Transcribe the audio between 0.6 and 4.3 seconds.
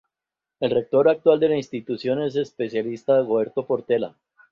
rector actual de la Institución es el Especialista Dagoberto Portela.